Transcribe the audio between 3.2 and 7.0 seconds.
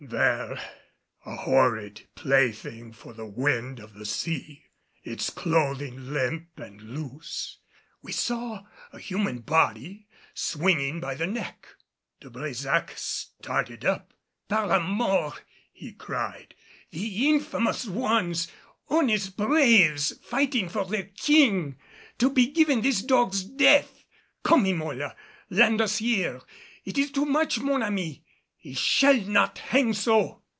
wind of the sea, its clothing limp and